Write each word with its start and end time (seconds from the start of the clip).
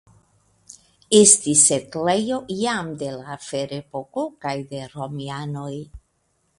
Estis 1.17 1.65
setlejo 1.73 2.41
jam 2.63 2.91
de 3.05 3.13
la 3.19 3.39
Ferepoko 3.49 4.27
kaj 4.47 4.59
de 4.75 4.85
romianoj. 4.99 5.73